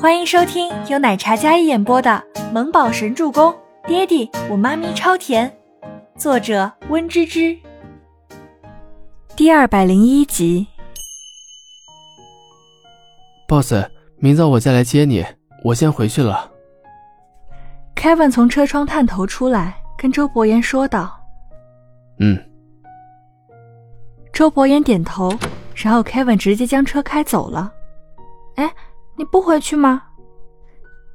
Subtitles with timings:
[0.00, 3.52] 欢迎收听由奶茶嘉一演播的《萌宝神助攻》，
[3.86, 5.54] 爹地我妈咪超甜，
[6.16, 7.54] 作者温芝芝。
[9.36, 10.66] 第二百零一集。
[13.46, 13.74] boss，
[14.16, 15.22] 明早我再来接你，
[15.64, 16.50] 我先回去了。
[17.94, 21.14] Kevin 从车窗探头出来，跟周伯言说道
[22.20, 22.42] ：“嗯。”
[24.32, 25.30] 周伯言点头，
[25.74, 27.70] 然后 Kevin 直接将车开走了。
[28.54, 28.72] 哎。
[29.20, 30.02] 你不回去吗？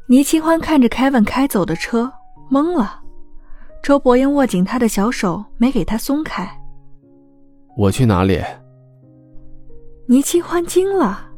[0.06, 2.14] 倪清欢看着 Kevin 开走的车，
[2.52, 3.02] 懵了。
[3.82, 6.48] 周伯英握紧他的小手，没给他松开。
[7.76, 8.40] 我去哪里？
[10.06, 11.32] 倪清欢惊了，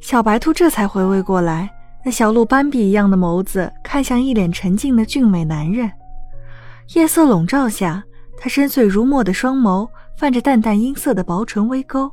[0.00, 1.70] 小白兔这才回味过来，
[2.04, 5.88] 那小鹿斑比一样的眸子看向一脸沉静的俊美男人。
[6.96, 8.02] 夜色笼罩下，
[8.36, 12.10] 他深邃如墨的双眸泛着淡淡阴色的薄唇微勾，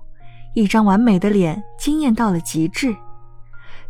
[0.54, 2.96] 一张完美的脸惊艳到了极致。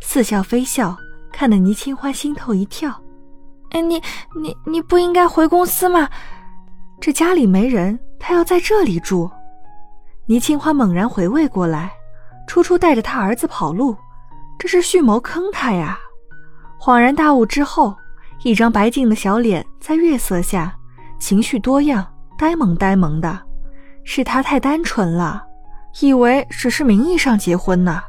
[0.00, 0.96] 似笑非笑，
[1.32, 2.90] 看得倪清欢心头一跳。
[3.70, 4.02] 哎，你
[4.34, 6.08] 你你不应该回公司吗？
[7.00, 9.30] 这家里没人，他要在这里住。
[10.26, 11.92] 倪清欢猛然回味过来，
[12.46, 13.96] 初初带着他儿子跑路，
[14.58, 15.98] 这是蓄谋坑他呀。
[16.80, 17.94] 恍然大悟之后，
[18.42, 20.74] 一张白净的小脸在月色下，
[21.18, 22.06] 情绪多样，
[22.36, 23.40] 呆萌呆萌的。
[24.02, 25.44] 是他太单纯了，
[26.00, 28.02] 以为只是名义上结婚呢。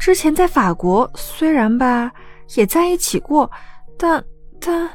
[0.00, 2.10] 之前在法国，虽然吧
[2.56, 3.48] 也在一起过，
[3.98, 4.24] 但
[4.58, 4.88] 但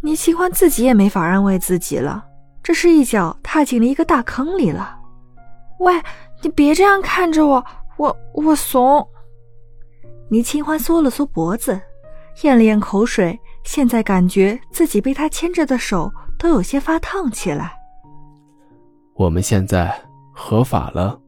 [0.00, 2.24] 倪清欢自己也没法安慰自己了，
[2.62, 4.98] 这是一脚踏进了一个大坑里了。
[5.80, 6.02] 喂，
[6.40, 7.62] 你别这样看着我，
[7.98, 9.06] 我我怂。
[10.30, 11.78] 倪清欢缩了缩脖子，
[12.42, 17.74] 咽了咽口水，现在感觉自己被他牵着的手都有些发烫起来。
[19.14, 19.94] 我们现在
[20.32, 21.20] 合法了。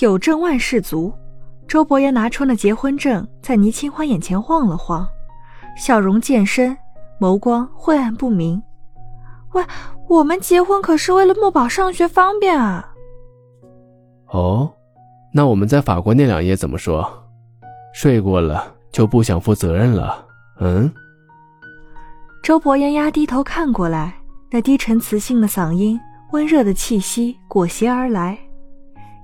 [0.00, 1.12] 有证万事足，
[1.66, 5.06] 周伯言拿出那结婚证，在倪清欢眼前晃了晃，
[5.76, 6.76] 笑容渐深，
[7.20, 8.62] 眸光晦暗不明。
[9.54, 9.64] 喂，
[10.08, 12.94] 我们结婚可是为了墨宝上学方便啊。
[14.26, 14.72] 哦，
[15.32, 17.08] 那我们在法国那两夜怎么说？
[17.92, 20.26] 睡过了就不想负责任了？
[20.60, 20.92] 嗯？
[22.42, 24.14] 周伯言压低头看过来，
[24.50, 25.98] 那低沉磁性的嗓音，
[26.30, 28.38] 温热的气息裹挟而来。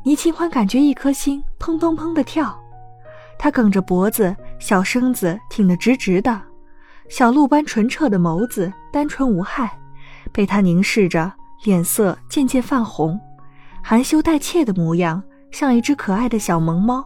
[0.04, 2.54] 倪清欢感觉一颗心砰砰砰的跳，
[3.38, 6.38] 他梗着脖子，小身子挺得直直的，
[7.08, 9.78] 小鹿般纯澈的眸子单纯无害，
[10.30, 11.32] 被他凝视着，
[11.64, 13.18] 脸色渐渐泛红，
[13.82, 17.02] 含羞带怯的模样，像一只可爱的小萌猫。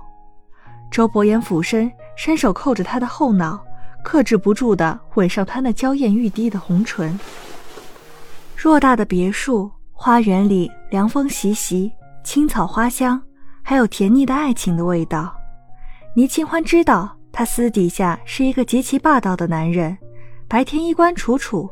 [0.91, 3.65] 周伯言俯身，伸手扣着他的后脑，
[4.03, 7.17] 克制不住的吻上他那娇艳欲滴的红唇。
[8.59, 11.93] 偌大的别墅花园里，凉风习习。
[12.29, 13.19] 青草花香，
[13.63, 15.35] 还有甜腻的爱情的味道。
[16.15, 19.97] 倪清欢知道，他私底下是一个极其霸道的男人，
[20.47, 21.67] 白天衣冠楚楚，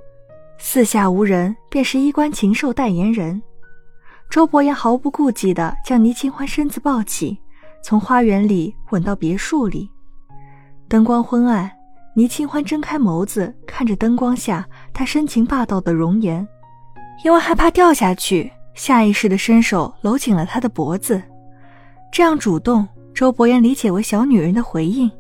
[0.57, 3.43] 四下无人便是衣冠禽兽代言人。
[4.31, 7.39] 周伯言毫不顾忌地将倪清欢身子抱起，
[7.83, 9.87] 从花园里吻到别墅里。
[10.89, 11.71] 灯光昏暗，
[12.15, 16.49] 倪清欢睁开眸子看着灯光下他深情霸道的容颜，
[17.27, 18.51] 因为害怕掉下去。
[18.77, 21.21] 下意识地伸手搂紧了他的脖子，
[22.13, 25.11] 这样主动，周伯言理解为小女人的回应。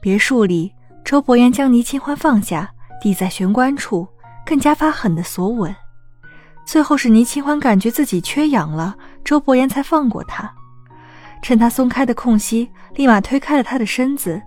[0.00, 0.72] 别墅里，
[1.04, 2.72] 周伯言将倪清欢放下，
[3.02, 4.06] 抵在玄关处，
[4.46, 5.74] 更加发狠的锁吻。
[6.64, 8.94] 最后是倪清欢感觉自己缺氧了，
[9.24, 10.50] 周伯言才放过她。
[11.42, 14.40] 趁他松开的空隙，立马推开了他的身子，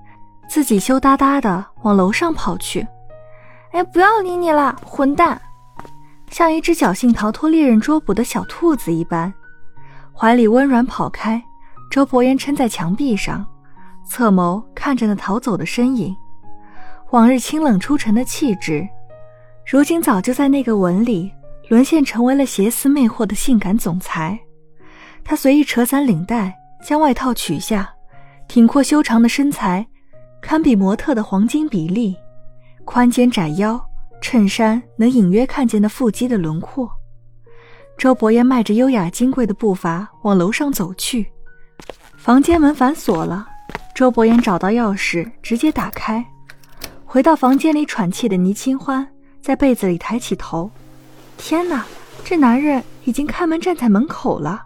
[0.48, 2.88] 自己羞答答的往楼上跑去。
[3.74, 5.42] 哎，不要理你了，混蛋！
[6.34, 9.32] 像一只侥幸逃脱猎人捉捕的小兔子一般，
[10.12, 11.40] 怀里温软跑开。
[11.92, 13.46] 周伯言撑在墙壁上，
[14.04, 16.12] 侧眸看着那逃走的身影。
[17.12, 18.90] 往日清冷出尘的气质，
[19.72, 21.32] 如今早就在那个吻里
[21.70, 24.40] 沦陷，成为了邪思魅惑的性感总裁。
[25.24, 26.52] 他随意扯散领带，
[26.84, 27.88] 将外套取下，
[28.48, 29.86] 挺阔修长的身材，
[30.42, 32.16] 堪比模特的黄金比例，
[32.86, 33.80] 宽肩窄腰。
[34.24, 36.90] 衬衫能隐约看见那腹肌的轮廓。
[37.98, 41.28] 周伯言迈着优雅金贵的步伐往楼上走去，
[42.16, 43.46] 房间门反锁了。
[43.94, 46.26] 周伯言找到钥匙，直接打开。
[47.06, 49.06] 回到房间里喘气的倪清欢
[49.42, 50.72] 在被子里抬起头，
[51.38, 51.86] 天哪，
[52.24, 54.64] 这男人已经开门站在门口了。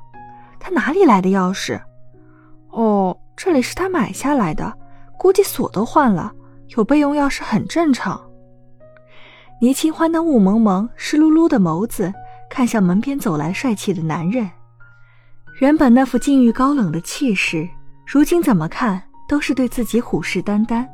[0.60, 1.82] 他哪里来的钥匙？
[2.70, 4.72] 哦，这里是他买下来的，
[5.18, 6.32] 估计锁都换了，
[6.78, 8.22] 有备用钥匙很正常。
[9.60, 12.14] 倪清欢那雾蒙蒙、湿漉漉的眸子
[12.48, 14.48] 看向门边走来帅气的男人，
[15.60, 17.68] 原本那副禁欲高冷的气势，
[18.06, 20.86] 如今怎么看都是对自己虎视眈眈。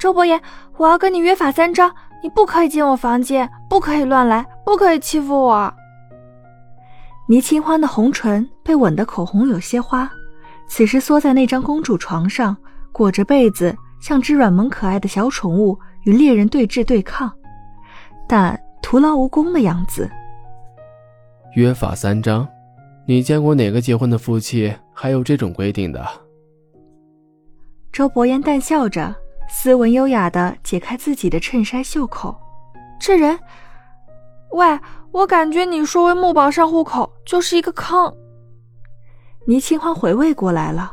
[0.00, 0.40] 周伯言，
[0.76, 5.72] 我要跟你约法三章，你不可以进我房间，不可以乱来，不可以欺负我。
[7.28, 10.10] 倪清欢的红唇被吻得口红有些花，
[10.66, 12.56] 此时缩在那张公主床上，
[12.90, 17.32] 裹着被子，像只软萌可爱的小宠物，与猎人对峙对抗，
[18.28, 20.10] 但徒劳无功的样子。
[21.54, 22.46] 约法三章，
[23.06, 26.04] 你见过哪个结婚的夫妻还有这种规定的？
[27.92, 29.14] 周伯言淡笑着，
[29.48, 32.34] 斯文优雅的解开自己的衬衫袖口。
[32.98, 33.38] 这人，
[34.50, 34.78] 喂，
[35.12, 38.12] 我感觉你说为木宝上户口就是一个坑。
[39.46, 40.92] 倪清欢回味过来了，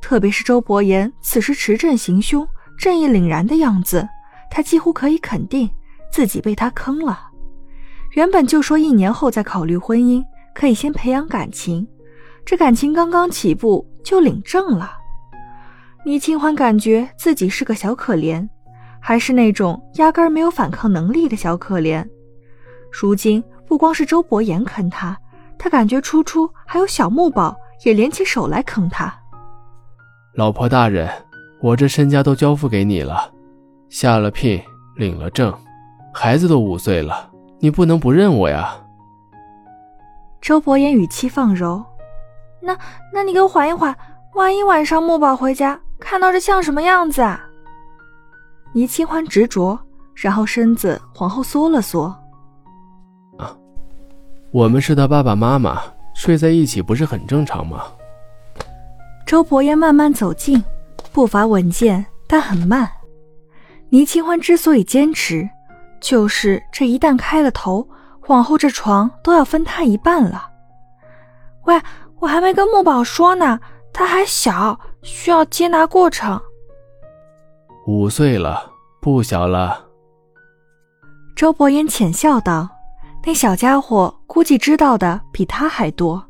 [0.00, 2.46] 特别是周伯言此时持正行凶、
[2.76, 4.06] 正义凛然的样子，
[4.50, 5.70] 他几乎可以肯定
[6.12, 7.18] 自己被他坑了。
[8.12, 10.22] 原本就说一年后再考虑婚姻，
[10.54, 11.88] 可以先培养感情，
[12.44, 14.92] 这感情刚刚起步就领证了。
[16.04, 18.46] 倪清欢感觉自己是个小可怜，
[19.00, 22.06] 还是那种压根没有反抗能力的小可怜。
[22.90, 25.16] 如今不光是周伯言坑他，
[25.58, 29.14] 他感觉初初还有小木宝也联起手来坑他。
[30.34, 31.08] 老婆大人，
[31.62, 33.32] 我这身家都交付给你了，
[33.88, 34.60] 下了聘，
[34.96, 35.54] 领了证，
[36.12, 37.30] 孩子都五岁了。
[37.58, 38.76] 你不能不认我呀！
[40.40, 41.80] 周伯言语气放柔，
[42.60, 42.76] 那
[43.12, 43.96] 那你给我缓一缓，
[44.34, 47.40] 万一晚上木宝回家看到这像什么样子啊？
[48.72, 49.78] 倪清欢执着，
[50.16, 52.06] 然后身子往后缩了缩。
[53.38, 53.54] 啊，
[54.50, 55.80] 我们是他爸爸妈妈，
[56.14, 57.84] 睡在一起不是很正常吗？
[59.24, 60.60] 周伯言慢慢走近，
[61.12, 62.90] 步伐稳健但很慢。
[63.90, 65.48] 倪清欢之所以坚持。
[66.02, 67.88] 就是这一旦开了头，
[68.26, 70.50] 往后这床都要分他一半了。
[71.64, 71.80] 喂，
[72.18, 73.60] 我还没跟木宝说呢，
[73.92, 76.38] 他还小，需要接纳过程。
[77.86, 78.70] 五岁了，
[79.00, 79.86] 不小了。
[81.36, 82.68] 周伯言浅笑道
[83.24, 86.22] ：“那小家伙估计知道的比他还多。”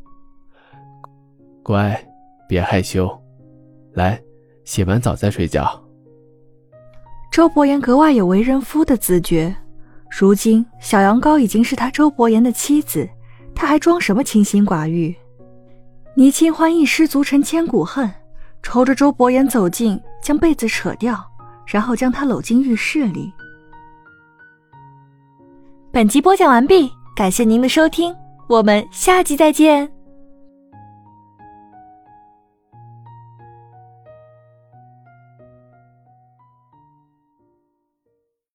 [1.65, 1.99] 乖，
[2.47, 3.11] 别害羞，
[3.95, 4.23] 来，
[4.65, 5.83] 洗完澡再睡觉。
[7.31, 9.55] 周伯言格外有为人夫的自觉。
[10.15, 13.09] 如今小羊羔已经是他周伯言的妻子，
[13.55, 15.17] 他还装什么清心寡欲？
[16.15, 18.13] 倪清欢一失足成千古恨，
[18.63, 21.19] 朝着周伯言走近，将被子扯掉，
[21.67, 23.33] 然后将他搂进浴室里。
[25.91, 28.15] 本集播讲完毕，感谢您的收听，
[28.49, 29.92] 我们下集再见。